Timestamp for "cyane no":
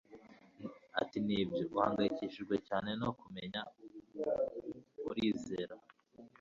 2.67-3.09